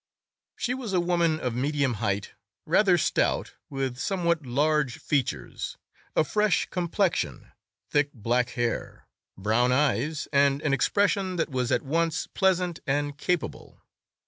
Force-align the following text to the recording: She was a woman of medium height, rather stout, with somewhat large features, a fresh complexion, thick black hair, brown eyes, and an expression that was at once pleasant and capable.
She 0.55 0.73
was 0.73 0.93
a 0.93 0.99
woman 0.99 1.39
of 1.39 1.53
medium 1.53 1.93
height, 2.01 2.31
rather 2.65 2.97
stout, 2.97 3.53
with 3.69 3.99
somewhat 3.99 4.43
large 4.47 4.97
features, 4.97 5.77
a 6.15 6.23
fresh 6.23 6.65
complexion, 6.71 7.51
thick 7.91 8.09
black 8.11 8.49
hair, 8.57 9.05
brown 9.37 9.71
eyes, 9.71 10.27
and 10.33 10.59
an 10.63 10.73
expression 10.73 11.35
that 11.35 11.49
was 11.49 11.71
at 11.71 11.83
once 11.83 12.25
pleasant 12.25 12.79
and 12.87 13.15
capable. 13.15 13.83